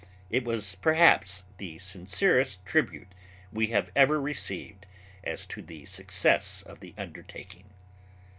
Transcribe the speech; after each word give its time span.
It 0.31 0.43
was 0.45 0.73
perhaps 0.73 1.43
the 1.59 1.77
sincerest 1.77 2.65
tribute 2.65 3.09
we 3.53 3.67
have 3.67 3.91
ever 3.95 4.19
received 4.19 4.87
as 5.23 5.45
to 5.45 5.61
the 5.61 5.85
success 5.85 6.63
of 6.63 6.79
the 6.79 6.95
undertaking. 6.97 7.65